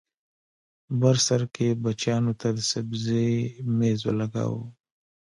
[0.99, 3.31] بر سر کې بچیانو ته د سبزۍ
[3.77, 4.61] مېز ولګاوه